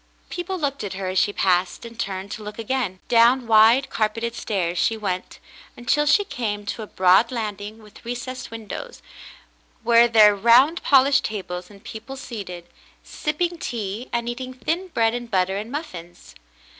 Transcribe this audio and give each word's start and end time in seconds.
People 0.31 0.57
looked 0.57 0.83
at 0.83 0.93
her 0.93 1.09
as 1.09 1.19
she 1.19 1.31
passed, 1.31 1.85
and 1.85 1.99
turned 1.99 2.31
to 2.31 2.41
look 2.41 2.57
again. 2.57 2.99
Down 3.07 3.45
wade, 3.45 3.91
carpeted 3.91 4.33
stairs 4.33 4.79
she 4.79 4.97
went, 4.97 5.37
until 5.77 6.07
she 6.07 6.23
came 6.23 6.65
to 6.65 6.81
a 6.81 6.87
broad 6.87 7.31
landing 7.31 7.83
with 7.83 8.03
recessed 8.03 8.49
windows, 8.49 9.03
where 9.83 10.09
were 10.09 10.35
round 10.35 10.81
polished 10.81 11.25
tables 11.25 11.69
and 11.69 11.83
people 11.83 12.17
seated, 12.17 12.65
sipping 13.03 13.59
tea 13.59 14.09
and 14.11 14.27
eating 14.27 14.55
thin 14.55 14.87
bread 14.87 15.13
and 15.13 15.29
butter 15.29 15.57
and 15.57 15.71
muffins. 15.71 16.33